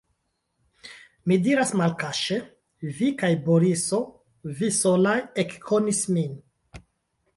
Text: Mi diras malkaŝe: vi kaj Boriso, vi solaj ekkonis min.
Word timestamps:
Mi 1.31 1.37
diras 1.47 1.73
malkaŝe: 1.81 2.37
vi 3.01 3.11
kaj 3.19 3.31
Boriso, 3.49 4.01
vi 4.63 4.71
solaj 4.81 5.17
ekkonis 5.45 6.01
min. 6.17 6.39